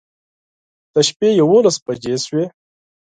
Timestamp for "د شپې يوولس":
0.93-1.75